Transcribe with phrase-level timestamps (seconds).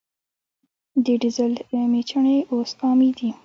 [1.05, 1.51] د ډیزل
[1.91, 3.29] میچنې اوس عامې دي.